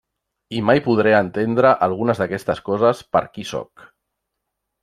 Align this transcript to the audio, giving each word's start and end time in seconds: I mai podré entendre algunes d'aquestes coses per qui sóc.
I 0.59 0.61
mai 0.69 0.79
podré 0.85 1.11
entendre 1.17 1.75
algunes 1.89 2.23
d'aquestes 2.23 2.65
coses 2.71 3.05
per 3.17 3.25
qui 3.37 3.49
sóc. 3.55 3.89